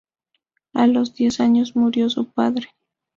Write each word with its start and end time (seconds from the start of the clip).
A 0.73 0.87
los 0.87 1.13
diez 1.13 1.39
años 1.39 1.75
murió 1.75 2.09
su 2.09 2.25
padre. 2.25 2.69